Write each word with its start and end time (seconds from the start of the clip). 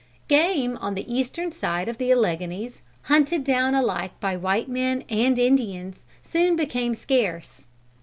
Game 0.27 0.77
on 0.77 0.95
the 0.95 1.05
eastern 1.13 1.51
side 1.51 1.87
of 1.87 1.99
the 1.99 2.11
Alleghanies, 2.11 2.81
hunted 3.03 3.43
down 3.43 3.75
alike 3.75 4.19
by 4.19 4.35
white 4.35 4.67
men 4.67 5.03
and 5.09 5.37
Indians, 5.37 6.07
soon 6.23 6.55
became 6.55 6.95
scarce. 6.95 7.67